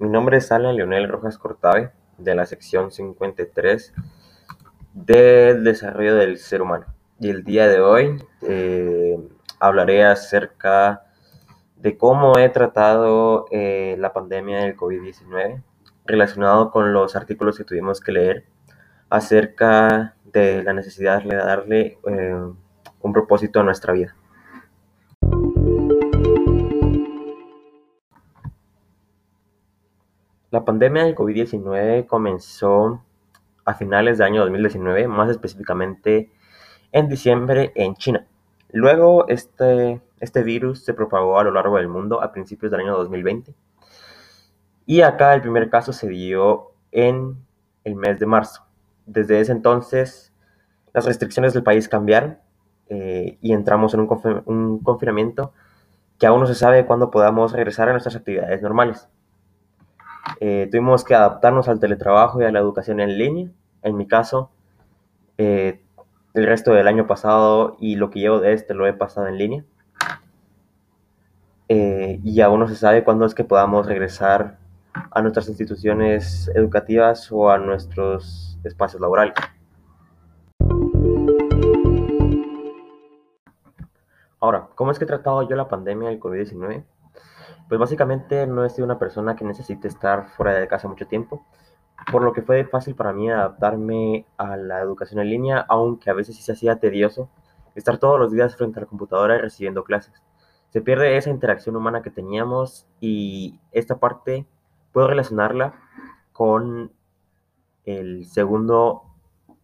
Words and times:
Mi 0.00 0.08
nombre 0.08 0.38
es 0.38 0.50
Alan 0.50 0.74
Leonel 0.74 1.08
Rojas 1.08 1.38
Cortave, 1.38 1.92
de 2.18 2.34
la 2.34 2.46
sección 2.46 2.90
53 2.90 3.94
del 4.92 5.62
desarrollo 5.62 6.16
del 6.16 6.38
ser 6.38 6.62
humano. 6.62 6.86
Y 7.20 7.30
el 7.30 7.44
día 7.44 7.68
de 7.68 7.80
hoy 7.80 8.20
eh, 8.42 9.16
hablaré 9.60 10.04
acerca 10.04 11.04
de 11.76 11.96
cómo 11.96 12.36
he 12.38 12.48
tratado 12.48 13.46
eh, 13.52 13.94
la 14.00 14.12
pandemia 14.12 14.62
del 14.62 14.76
COVID-19 14.76 15.62
relacionado 16.06 16.72
con 16.72 16.92
los 16.92 17.14
artículos 17.14 17.56
que 17.56 17.62
tuvimos 17.62 18.00
que 18.00 18.10
leer 18.10 18.46
acerca 19.10 20.16
de 20.24 20.64
la 20.64 20.72
necesidad 20.72 21.22
de 21.22 21.36
darle 21.36 21.98
eh, 22.08 22.42
un 23.00 23.12
propósito 23.12 23.60
a 23.60 23.62
nuestra 23.62 23.92
vida. 23.92 24.16
La 30.54 30.64
pandemia 30.64 31.02
del 31.02 31.16
COVID-19 31.16 32.06
comenzó 32.06 33.02
a 33.64 33.74
finales 33.74 34.18
del 34.18 34.28
año 34.28 34.42
2019, 34.42 35.08
más 35.08 35.28
específicamente 35.28 36.30
en 36.92 37.08
diciembre 37.08 37.72
en 37.74 37.96
China. 37.96 38.24
Luego 38.70 39.26
este, 39.26 40.00
este 40.20 40.44
virus 40.44 40.84
se 40.84 40.94
propagó 40.94 41.40
a 41.40 41.42
lo 41.42 41.50
largo 41.50 41.78
del 41.78 41.88
mundo 41.88 42.22
a 42.22 42.30
principios 42.30 42.70
del 42.70 42.82
año 42.82 42.96
2020. 42.96 43.52
Y 44.86 45.00
acá 45.00 45.34
el 45.34 45.40
primer 45.40 45.70
caso 45.70 45.92
se 45.92 46.06
dio 46.06 46.70
en 46.92 47.36
el 47.82 47.96
mes 47.96 48.20
de 48.20 48.26
marzo. 48.26 48.64
Desde 49.06 49.40
ese 49.40 49.50
entonces 49.50 50.32
las 50.92 51.04
restricciones 51.04 51.52
del 51.52 51.64
país 51.64 51.88
cambiaron 51.88 52.38
eh, 52.90 53.38
y 53.40 53.54
entramos 53.54 53.92
en 53.94 54.06
un 54.46 54.78
confinamiento 54.84 55.52
que 56.20 56.28
aún 56.28 56.38
no 56.38 56.46
se 56.46 56.54
sabe 56.54 56.86
cuándo 56.86 57.10
podamos 57.10 57.50
regresar 57.50 57.88
a 57.88 57.90
nuestras 57.90 58.14
actividades 58.14 58.62
normales. 58.62 59.08
Eh, 60.40 60.68
tuvimos 60.70 61.04
que 61.04 61.14
adaptarnos 61.14 61.68
al 61.68 61.80
teletrabajo 61.80 62.40
y 62.40 62.44
a 62.44 62.52
la 62.52 62.58
educación 62.58 63.00
en 63.00 63.18
línea. 63.18 63.48
En 63.82 63.96
mi 63.96 64.06
caso, 64.06 64.50
eh, 65.38 65.82
el 66.34 66.46
resto 66.46 66.72
del 66.72 66.88
año 66.88 67.06
pasado 67.06 67.76
y 67.78 67.96
lo 67.96 68.10
que 68.10 68.20
llevo 68.20 68.40
de 68.40 68.52
este 68.52 68.74
lo 68.74 68.86
he 68.86 68.92
pasado 68.92 69.28
en 69.28 69.38
línea. 69.38 69.64
Eh, 71.68 72.20
y 72.22 72.40
aún 72.40 72.60
no 72.60 72.68
se 72.68 72.76
sabe 72.76 73.04
cuándo 73.04 73.24
es 73.24 73.34
que 73.34 73.44
podamos 73.44 73.86
regresar 73.86 74.58
a 75.10 75.22
nuestras 75.22 75.48
instituciones 75.48 76.50
educativas 76.54 77.30
o 77.32 77.50
a 77.50 77.58
nuestros 77.58 78.58
espacios 78.64 79.00
laborales. 79.00 79.34
Ahora, 84.40 84.68
¿cómo 84.74 84.90
es 84.90 84.98
que 84.98 85.04
he 85.04 85.08
tratado 85.08 85.48
yo 85.48 85.56
la 85.56 85.68
pandemia 85.68 86.10
del 86.10 86.20
COVID-19? 86.20 86.84
Pues 87.68 87.80
básicamente 87.80 88.46
no 88.46 88.64
he 88.64 88.70
sido 88.70 88.84
una 88.84 88.98
persona 88.98 89.36
que 89.36 89.44
necesite 89.44 89.88
estar 89.88 90.28
fuera 90.28 90.54
de 90.54 90.68
casa 90.68 90.88
mucho 90.88 91.06
tiempo, 91.06 91.46
por 92.10 92.22
lo 92.22 92.32
que 92.32 92.42
fue 92.42 92.64
fácil 92.64 92.94
para 92.94 93.12
mí 93.12 93.30
adaptarme 93.30 94.26
a 94.36 94.56
la 94.56 94.80
educación 94.80 95.20
en 95.20 95.30
línea, 95.30 95.64
aunque 95.68 96.10
a 96.10 96.14
veces 96.14 96.36
sí 96.36 96.42
se 96.42 96.52
hacía 96.52 96.78
tedioso 96.78 97.30
estar 97.74 97.98
todos 97.98 98.18
los 98.18 98.32
días 98.32 98.56
frente 98.56 98.78
a 98.78 98.82
la 98.82 98.88
computadora 98.88 99.36
y 99.36 99.40
recibiendo 99.40 99.84
clases. 99.84 100.22
Se 100.70 100.80
pierde 100.80 101.16
esa 101.16 101.30
interacción 101.30 101.76
humana 101.76 102.02
que 102.02 102.10
teníamos 102.10 102.86
y 103.00 103.60
esta 103.72 103.98
parte 103.98 104.46
puedo 104.92 105.06
relacionarla 105.08 105.74
con 106.32 106.92
el 107.84 108.26
segundo 108.26 109.02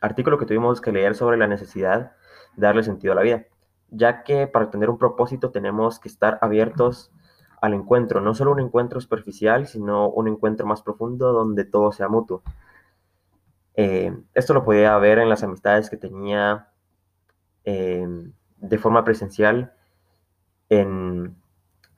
artículo 0.00 0.38
que 0.38 0.46
tuvimos 0.46 0.80
que 0.80 0.92
leer 0.92 1.14
sobre 1.14 1.36
la 1.36 1.46
necesidad 1.46 2.12
de 2.56 2.66
darle 2.66 2.82
sentido 2.82 3.12
a 3.12 3.16
la 3.16 3.22
vida, 3.22 3.46
ya 3.90 4.22
que 4.22 4.46
para 4.46 4.70
tener 4.70 4.90
un 4.90 4.98
propósito 4.98 5.50
tenemos 5.50 5.98
que 5.98 6.08
estar 6.08 6.38
abiertos 6.42 7.10
al 7.60 7.74
encuentro, 7.74 8.20
no 8.20 8.34
solo 8.34 8.52
un 8.52 8.60
encuentro 8.60 9.00
superficial, 9.00 9.66
sino 9.66 10.08
un 10.08 10.28
encuentro 10.28 10.66
más 10.66 10.82
profundo 10.82 11.32
donde 11.32 11.64
todo 11.64 11.92
sea 11.92 12.08
mutuo. 12.08 12.42
Eh, 13.74 14.12
esto 14.34 14.54
lo 14.54 14.64
podía 14.64 14.96
ver 14.98 15.18
en 15.18 15.28
las 15.28 15.42
amistades 15.42 15.88
que 15.88 15.96
tenía 15.96 16.68
em, 17.64 18.32
de 18.56 18.78
forma 18.78 19.04
presencial 19.04 19.72
en, 20.68 21.36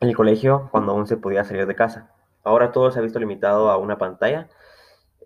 el 0.00 0.16
colegio 0.16 0.68
cuando 0.72 0.92
aún 0.92 1.06
se 1.06 1.16
podía 1.16 1.44
salir 1.44 1.66
de 1.66 1.74
casa. 1.74 2.10
Ahora 2.44 2.72
todo 2.72 2.90
se 2.90 2.98
ha 2.98 3.02
visto 3.02 3.18
limitado 3.18 3.70
a 3.70 3.76
una 3.76 3.98
pantalla 3.98 4.48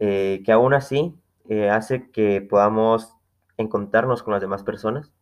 eh, 0.00 0.42
que 0.44 0.53
aún 0.53 0.75
así 0.75 1.16
eh, 1.48 1.70
hace 1.70 2.10
que 2.10 2.41
podamos 2.41 3.16
encontrarnos 3.56 4.22
con 4.22 4.32
las 4.32 4.41
demás 4.41 4.62
personas, 4.64 5.12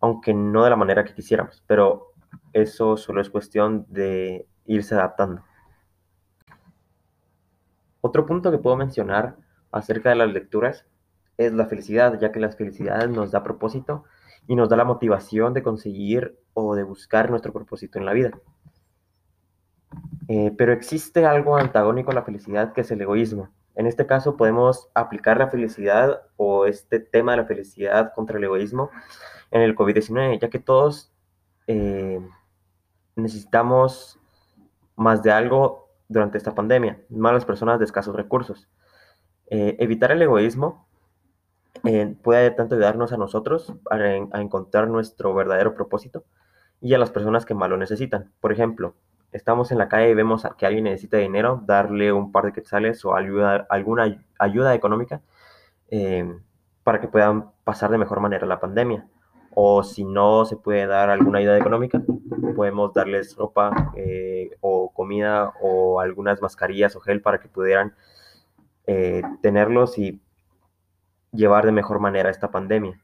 aunque 0.00 0.34
no 0.34 0.64
de 0.64 0.70
la 0.70 0.76
manera 0.76 1.04
que 1.04 1.14
quisiéramos, 1.14 1.62
pero 1.66 2.13
eso 2.52 2.96
solo 2.96 3.20
es 3.20 3.30
cuestión 3.30 3.86
de 3.88 4.46
irse 4.66 4.94
adaptando. 4.94 5.42
Otro 8.00 8.26
punto 8.26 8.50
que 8.50 8.58
puedo 8.58 8.76
mencionar 8.76 9.36
acerca 9.72 10.10
de 10.10 10.16
las 10.16 10.32
lecturas 10.32 10.86
es 11.36 11.52
la 11.52 11.66
felicidad, 11.66 12.18
ya 12.20 12.32
que 12.32 12.40
la 12.40 12.50
felicidad 12.50 13.08
nos 13.08 13.30
da 13.30 13.42
propósito 13.42 14.04
y 14.46 14.56
nos 14.56 14.68
da 14.68 14.76
la 14.76 14.84
motivación 14.84 15.54
de 15.54 15.62
conseguir 15.62 16.38
o 16.52 16.74
de 16.74 16.82
buscar 16.82 17.30
nuestro 17.30 17.52
propósito 17.52 17.98
en 17.98 18.04
la 18.04 18.12
vida. 18.12 18.30
Eh, 20.28 20.52
pero 20.56 20.72
existe 20.72 21.26
algo 21.26 21.56
antagónico 21.56 22.10
a 22.10 22.14
la 22.14 22.22
felicidad 22.22 22.72
que 22.72 22.82
es 22.82 22.90
el 22.90 23.00
egoísmo. 23.00 23.50
En 23.74 23.86
este 23.86 24.06
caso 24.06 24.36
podemos 24.36 24.88
aplicar 24.94 25.38
la 25.38 25.48
felicidad 25.48 26.22
o 26.36 26.66
este 26.66 27.00
tema 27.00 27.32
de 27.32 27.38
la 27.38 27.46
felicidad 27.46 28.12
contra 28.14 28.38
el 28.38 28.44
egoísmo 28.44 28.90
en 29.50 29.62
el 29.62 29.74
COVID-19, 29.74 30.40
ya 30.40 30.48
que 30.48 30.58
todos 30.58 31.13
eh, 31.66 32.20
necesitamos 33.16 34.18
más 34.96 35.22
de 35.22 35.32
algo 35.32 35.88
durante 36.08 36.38
esta 36.38 36.54
pandemia, 36.54 37.00
más 37.08 37.32
las 37.32 37.44
personas 37.44 37.78
de 37.78 37.84
escasos 37.84 38.14
recursos. 38.14 38.68
Eh, 39.46 39.76
evitar 39.78 40.10
el 40.12 40.22
egoísmo 40.22 40.86
eh, 41.84 42.14
puede 42.22 42.50
tanto 42.50 42.74
ayudarnos 42.74 43.12
a 43.12 43.16
nosotros 43.16 43.74
a, 43.90 43.98
encontrar 44.40 44.88
nuestro 44.88 45.34
verdadero 45.34 45.74
propósito 45.74 46.24
y 46.80 46.94
a 46.94 46.98
las 46.98 47.10
personas 47.10 47.44
que 47.44 47.54
más 47.54 47.68
lo 47.70 47.76
necesitan. 47.76 48.32
Por 48.40 48.52
ejemplo, 48.52 48.94
estamos 49.32 49.72
en 49.72 49.78
la 49.78 49.88
calle 49.88 50.10
y 50.10 50.14
vemos 50.14 50.46
que 50.58 50.66
alguien 50.66 50.84
necesita 50.84 51.16
dinero, 51.18 51.62
darle 51.66 52.12
un 52.12 52.32
par 52.32 52.44
de 52.44 52.52
quetzales 52.52 53.04
o 53.04 53.14
ayuda, 53.16 53.66
alguna 53.70 54.26
ayuda 54.38 54.74
económica 54.74 55.22
para 56.82 57.00
que 57.00 57.08
puedan 57.08 57.50
pasar 57.62 57.90
de 57.90 57.98
mejor 57.98 58.20
manera 58.20 58.46
la 58.46 58.60
pandemia 58.60 59.06
o 59.54 59.82
si 59.82 60.04
no 60.04 60.44
se 60.44 60.56
puede 60.56 60.86
dar 60.86 61.10
alguna 61.10 61.38
ayuda 61.38 61.56
económica, 61.56 62.02
podemos 62.56 62.92
darles 62.92 63.36
ropa 63.36 63.92
eh, 63.96 64.50
o 64.60 64.92
comida 64.92 65.52
o 65.60 66.00
algunas 66.00 66.42
mascarillas 66.42 66.96
o 66.96 67.00
gel 67.00 67.22
para 67.22 67.38
que 67.38 67.48
pudieran 67.48 67.94
eh, 68.86 69.22
tenerlos 69.42 69.98
y 69.98 70.20
llevar 71.32 71.66
de 71.66 71.72
mejor 71.72 72.00
manera 72.00 72.30
esta 72.30 72.50
pandemia. 72.50 73.00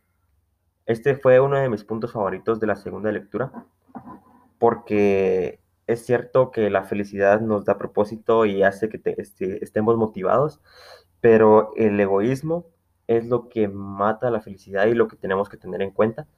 Este 0.86 1.14
fue 1.14 1.40
uno 1.40 1.56
de 1.56 1.68
mis 1.68 1.84
puntos 1.84 2.12
favoritos 2.12 2.58
de 2.58 2.66
la 2.66 2.76
segunda 2.76 3.12
lectura, 3.12 3.52
porque 4.58 5.60
es 5.86 6.04
cierto 6.04 6.50
que 6.50 6.68
la 6.70 6.84
felicidad 6.84 7.40
nos 7.40 7.64
da 7.64 7.78
propósito 7.78 8.44
y 8.44 8.62
hace 8.62 8.88
que 8.88 9.00
este, 9.18 9.62
estemos 9.64 9.96
motivados, 9.96 10.60
pero 11.20 11.72
el 11.76 11.98
egoísmo 12.00 12.66
es 13.10 13.26
lo 13.26 13.48
que 13.48 13.66
mata 13.66 14.30
la 14.30 14.40
felicidad 14.40 14.86
y 14.86 14.94
lo 14.94 15.08
que 15.08 15.16
tenemos 15.16 15.48
que 15.48 15.56
tener 15.56 15.82
en 15.82 15.90
cuenta 15.90 16.28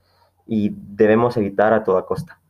y 0.46 0.70
debemos 0.74 1.36
evitar 1.36 1.74
a 1.74 1.84
toda 1.84 2.06
costa. 2.06 2.40